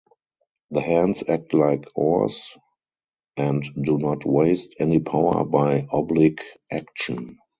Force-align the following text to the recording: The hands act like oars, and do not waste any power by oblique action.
The 0.71 0.81
hands 0.81 1.23
act 1.27 1.53
like 1.53 1.87
oars, 1.93 2.57
and 3.37 3.63
do 3.83 3.99
not 3.99 4.25
waste 4.25 4.77
any 4.79 4.97
power 4.97 5.43
by 5.45 5.87
oblique 5.91 6.41
action. 6.71 7.37